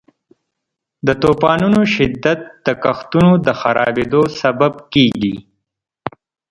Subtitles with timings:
[1.07, 5.35] د طوفانونو شدت د کښتونو د خرابیدو سبب کیږي.